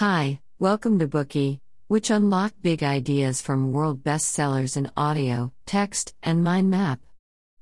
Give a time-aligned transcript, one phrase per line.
[0.00, 6.42] Hi, welcome to Bookey, which unlock big ideas from world bestsellers in audio, text, and
[6.42, 7.00] mind map.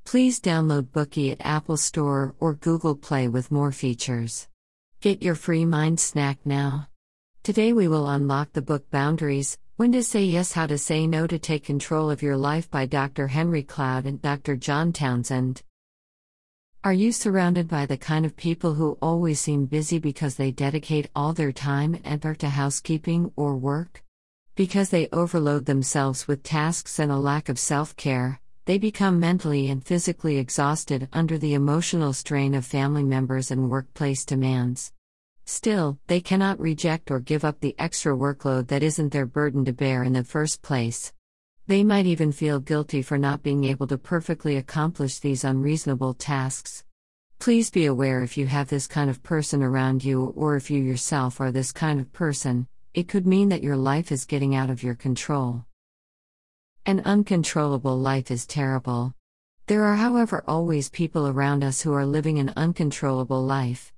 [0.05, 4.47] Please download Bookey at Apple Store or Google Play with more features.
[5.01, 6.87] Get your free mind snack now.
[7.43, 11.27] Today we will unlock the book Boundaries When to Say Yes, How to Say No
[11.27, 13.27] to Take Control of Your Life by Dr.
[13.27, 14.55] Henry Cloud and Dr.
[14.55, 15.65] John Townsend.
[16.85, 21.11] Are you surrounded by the kind of people who always seem busy because they dedicate
[21.15, 24.05] all their time and effort to housekeeping or work?
[24.55, 29.69] Because they overload themselves with tasks and a lack of self care, they become mentally
[29.69, 34.93] and physically exhausted under the emotional strain of family members and workplace demands.
[35.47, 39.73] Still, they cannot reject or give up the extra workload that isn't their burden to
[39.73, 41.13] bear in the first place.
[41.69, 46.83] They might even feel guilty for not being able to perfectly accomplish these unreasonable tasks.
[47.41, 50.83] Please be aware if you have this kind of person around you or if you
[50.83, 54.71] yourself are this kind of person, it could mean that your life is getting out
[54.71, 55.67] of your control.
[56.87, 59.13] An uncontrollable life is terrible.
[59.67, 63.93] There are, however, always people around us who are living an uncontrollable life.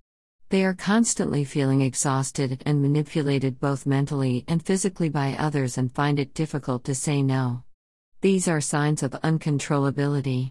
[0.50, 6.18] They are constantly feeling exhausted and manipulated both mentally and physically by others and find
[6.18, 7.62] it difficult to say no.
[8.20, 10.50] These are signs of uncontrollability.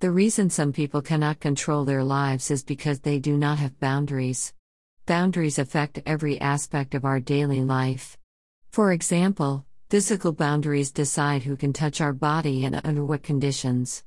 [0.00, 4.54] The reason some people cannot control their lives is because they do not have boundaries.
[5.04, 8.16] Boundaries affect every aspect of our daily life.
[8.72, 14.04] For example, physical boundaries decide who can touch our body and under what conditions.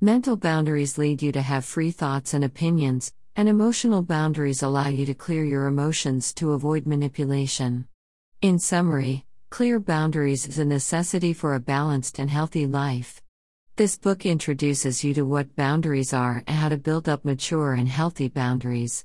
[0.00, 5.04] Mental boundaries lead you to have free thoughts and opinions, and emotional boundaries allow you
[5.04, 7.86] to clear your emotions to avoid manipulation.
[8.40, 13.22] In summary, clear boundaries is a necessity for a balanced and healthy life.
[13.76, 17.86] This book introduces you to what boundaries are and how to build up mature and
[17.86, 19.04] healthy boundaries.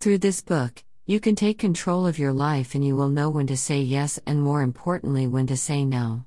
[0.00, 3.46] Through this book, you can take control of your life and you will know when
[3.46, 6.24] to say yes and more importantly when to say no.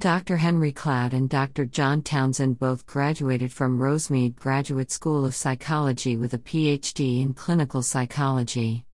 [0.00, 0.36] Dr.
[0.36, 1.64] Henry Cloud and Dr.
[1.64, 7.82] John Townsend both graduated from Rosemead Graduate School of Psychology with a PhD in clinical
[7.82, 8.84] psychology.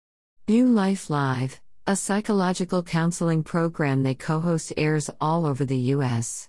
[0.48, 6.48] New Life Live, a psychological counseling program they co host, airs all over the U.S.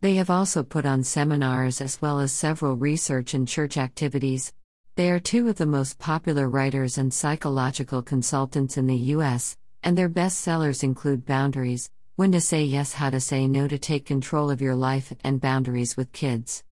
[0.00, 4.50] They have also put on seminars as well as several research and church activities.
[4.94, 9.98] They are two of the most popular writers and psychological consultants in the U.S., and
[9.98, 14.50] their bestsellers include Boundaries when to say yes, how to say no to take control
[14.50, 16.62] of your life and boundaries with kids.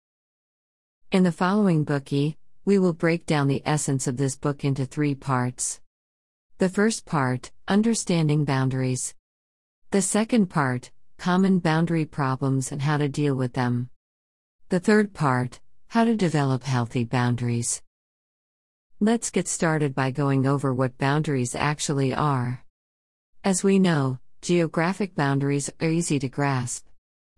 [1.10, 2.36] In the following Bookey,
[2.66, 5.81] we will break down the essence of this book into three parts.
[6.59, 9.14] The first part, Understanding Boundaries.
[9.91, 13.88] The second part, Common Boundary Problems and How to Deal with Them.
[14.69, 17.80] The third part, How to Develop Healthy Boundaries.
[19.00, 22.66] Let's get started by going over what boundaries actually are.
[23.42, 26.87] As we know, Geographic boundaries are easy to grasp.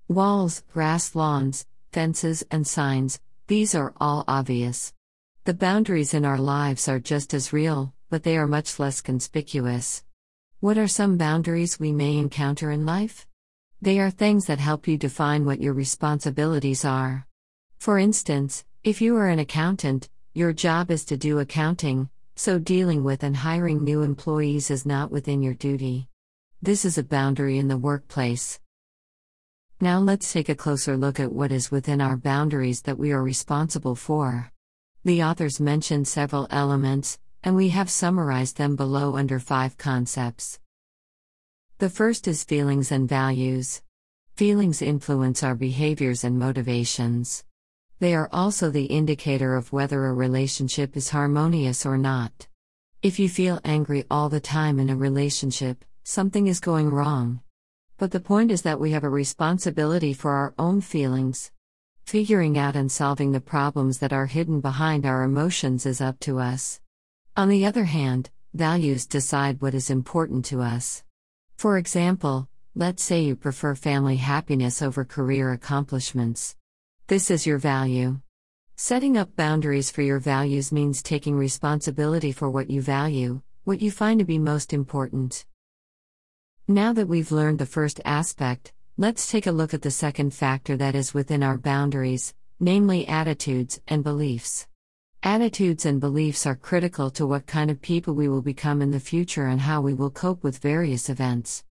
[0.07, 4.93] Walls, grass lawns, fences, and signs, these are all obvious.
[5.45, 10.05] The boundaries in our lives are just as real, but they are much less conspicuous.
[10.61, 13.27] What are some boundaries we may encounter in life?
[13.81, 17.27] They are things that help you define what your responsibilities are.
[17.79, 23.03] For instance, if you are an accountant, your job is to do accounting, so dealing
[23.03, 26.09] with and hiring new employees is not within your duty.
[26.63, 28.61] This is a boundary in the workplace.
[29.81, 33.23] Now let's take a closer look at what is within our boundaries that we are
[33.23, 34.53] responsible for.
[35.03, 40.61] The authors mention several elements, and we have summarized them below under five concepts.
[41.79, 43.81] The first is feelings and values.
[44.37, 47.43] Feelings influence our behaviors and motivations.
[48.01, 52.49] They are also the indicator of whether a relationship is harmonious or not.
[53.03, 57.41] If you feel angry all the time in a relationship, something is going wrong.
[57.99, 61.53] But the point is that we have a responsibility for our own feelings.
[62.05, 66.39] Figuring out and solving the problems that are hidden behind our emotions is up to
[66.39, 66.81] us.
[67.37, 71.05] On the other hand, values decide what is important to us.
[71.57, 76.57] For example, let's say you prefer family happiness over career accomplishments.
[77.07, 78.21] This is your value.
[78.77, 83.91] Setting up boundaries for your values means taking responsibility for what you value, what you
[83.91, 85.45] find to be most important.
[86.71, 90.77] Now that we've learned the first aspect, let's take a look at the second factor
[90.77, 94.69] that is within our boundaries, namely attitudes and beliefs.
[95.25, 99.01] Attitudes and beliefs are critical to what kind of people we will become in the
[99.01, 101.65] future and how we will cope with various events.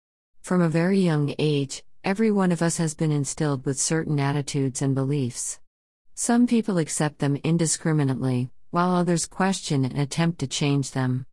[0.40, 4.80] From a very young age, every one of us has been instilled with certain attitudes
[4.80, 5.60] and beliefs.
[6.14, 11.26] Some people accept them indiscriminately, while others question and attempt to change them.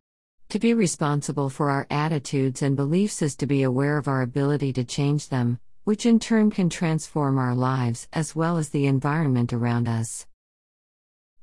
[0.50, 4.72] To be responsible for our attitudes and beliefs is to be aware of our ability
[4.74, 9.52] to change them, which in turn can transform our lives as well as the environment
[9.52, 10.26] around us.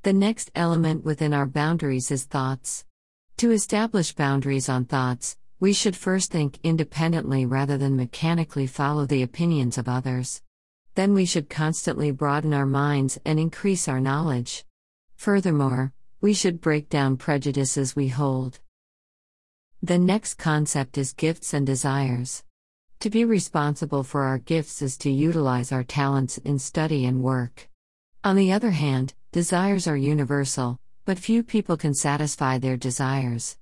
[0.04, 2.86] The next element within our boundaries is thoughts.
[3.38, 9.22] To establish boundaries on thoughts, we should first think independently rather than mechanically follow the
[9.22, 10.42] opinions of others.
[10.96, 14.66] Then we should constantly broaden our minds and increase our knowledge.
[15.18, 18.60] Furthermore, we should break down prejudices we hold.
[19.84, 22.44] The next concept is gifts and desires.
[23.00, 27.68] To be responsible for our gifts is to utilize our talents in study and work.
[28.24, 33.58] On the other hand, desires are universal, but few people can satisfy their desires.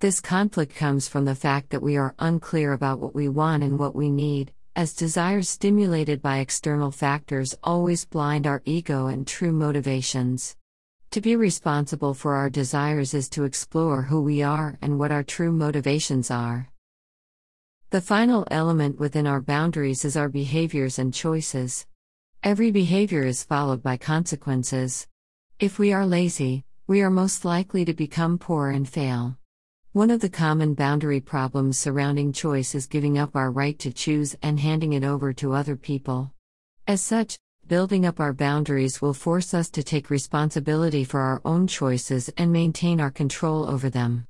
[0.00, 3.78] This conflict comes from the fact that we are unclear about what we want and
[3.78, 9.52] what we need, as desires stimulated by external factors always blind our ego and true
[9.52, 10.56] motivations.
[11.12, 15.24] To be responsible for our desires is to explore who we are and what our
[15.24, 16.70] true motivations are.
[17.90, 21.84] The final element within our boundaries is our behaviors and choices.
[22.44, 25.08] Every behavior is followed by consequences.
[25.58, 29.36] If we are lazy, we are most likely to become poor and fail.
[29.90, 34.36] One of the common boundary problems surrounding choice is giving up our right to choose
[34.44, 36.32] and handing it over to other people.
[36.86, 37.36] As such,
[37.70, 42.50] building up our boundaries will force us to take responsibility for our own choices and
[42.50, 44.26] maintain our control over them.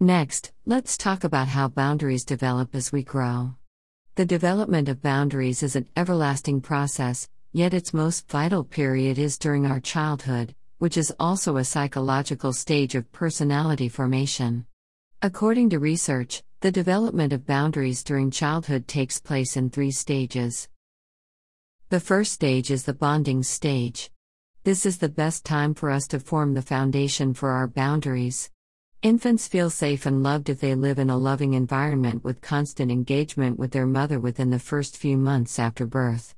[0.00, 3.56] Next, let's talk about how boundaries develop as we grow.
[4.14, 9.66] The development of boundaries is an everlasting process, yet its most vital period is during
[9.66, 14.64] our childhood, which is also a psychological stage of personality formation.
[15.20, 20.70] According to research, the development of boundaries during childhood takes place in three stages.
[21.94, 24.10] The first stage is the bonding stage.
[24.64, 28.50] This is the best time for us to form the foundation for our boundaries.
[29.02, 33.60] Infants feel safe and loved if they live in a loving environment with constant engagement
[33.60, 36.34] with their mother within the first few months after birth.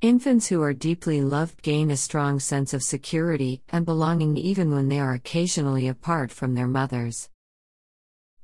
[0.00, 4.88] Infants who are deeply loved gain a strong sense of security and belonging even when
[4.88, 7.30] they are occasionally apart from their mothers.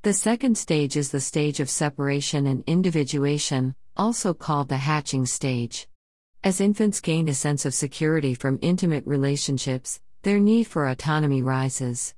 [0.03, 5.89] The second stage is the stage of separation and individuation, also called the hatching stage.
[6.45, 12.17] As infants gain a sense of security from intimate relationships, their need for autonomy rises.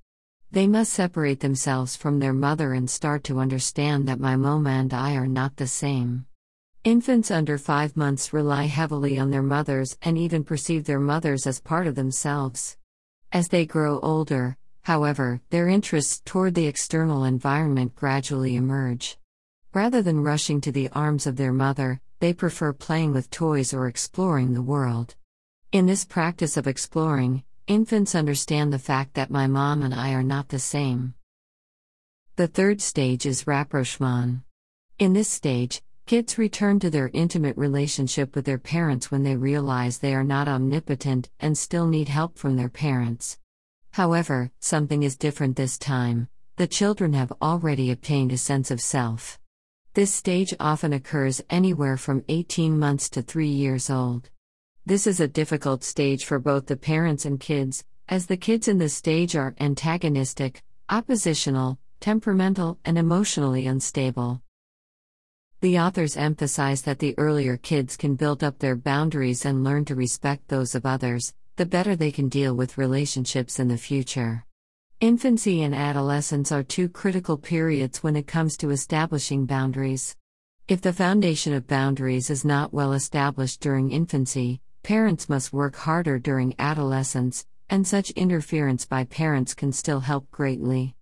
[0.51, 4.95] They must separate themselves from their mother and start to understand that my mama and
[4.95, 6.25] I are not the same.
[6.85, 11.61] Infants under 5 months rely heavily on their mothers and even perceive their mothers as
[11.61, 12.79] part of themselves.
[13.31, 19.19] As they grow older, however, their interests toward the external environment gradually emerge.
[19.75, 23.87] Rather than rushing to the arms of their mother, they prefer playing with toys or
[23.87, 25.15] exploring the world.
[25.73, 30.23] In this practice of exploring, Infants understand the fact that my mom and I are
[30.23, 31.13] not the same.
[32.37, 34.41] The third stage is rapprochement.
[34.99, 39.99] In this stage, kids return to their intimate relationship with their parents when they realize
[39.99, 43.39] they are not omnipotent and still need help from their parents.
[43.91, 49.39] However, something is different this time the children have already obtained a sense of self.
[49.95, 54.29] This stage often occurs anywhere from 18 months to 3 years old.
[54.85, 58.79] This is a difficult stage for both the parents and kids, as the kids in
[58.79, 64.43] this stage are antagonistic, oppositional, temperamental, and emotionally unstable.
[65.61, 69.95] The authors emphasize that the earlier kids can build up their boundaries and learn to
[69.95, 74.45] respect those of others, the better they can deal with relationships in the future.
[75.05, 80.17] Infancy and adolescence are two critical periods when it comes to establishing boundaries.
[80.67, 86.19] If the foundation of boundaries is not well established during infancy, Parents must work harder
[86.19, 90.95] during adolescence, and such interference by parents can still help greatly.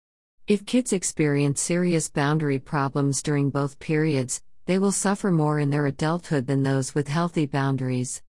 [0.48, 5.86] If kids experience serious boundary problems during both periods, they will suffer more in their
[5.86, 8.20] adulthood than those with healthy boundaries.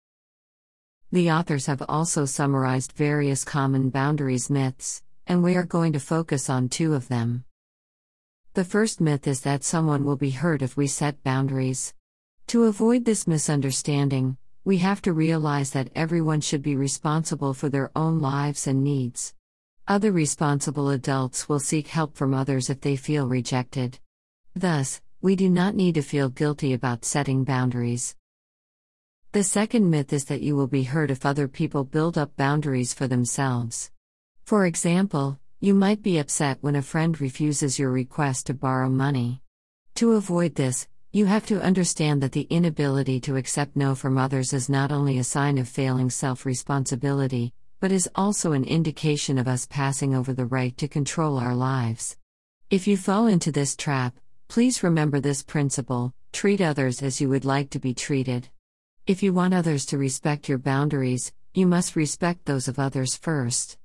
[1.12, 6.50] The authors have also summarized various common boundaries myths, and we are going to focus
[6.50, 7.46] on two of them.
[8.53, 11.94] The first myth is that someone will be hurt if we set boundaries.
[12.48, 17.92] To avoid this misunderstanding, we have to realize that everyone should be responsible for their
[17.96, 19.34] own lives and needs.
[19.88, 24.00] Other responsible adults will seek help from others if they feel rejected.
[24.56, 28.15] Thus, we do not need to feel guilty about setting boundaries.
[29.32, 32.94] The second myth is that you will be hurt if other people build up boundaries
[32.94, 33.89] for themselves.
[34.45, 39.41] For example, you might be upset when a friend refuses your request to borrow money.
[39.95, 44.51] To avoid this, you have to understand that the inability to accept no from others
[44.51, 49.47] is not only a sign of failing self responsibility, but is also an indication of
[49.47, 52.17] us passing over the right to control our lives.
[52.69, 54.13] If you fall into this trap,
[54.50, 58.50] please remember this principle treat others as you would like to be treated.
[59.07, 63.77] If you want others to respect your boundaries, you must respect those of others first.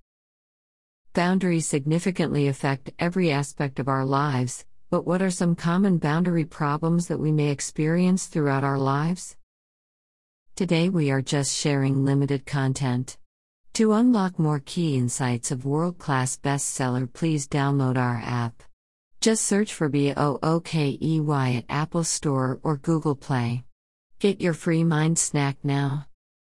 [1.19, 7.09] Boundaries significantly affect every aspect of our lives, but what are some common boundary problems
[7.09, 9.37] that we may experience throughout our lives?
[10.55, 13.19] Today we are just sharing limited content.
[13.73, 18.63] To unlock more key insights of world class bestseller, please download our app.
[19.21, 23.65] Just search for BOOKEY at Apple Store or Google Play.
[24.21, 26.07] Get your free mind snack now.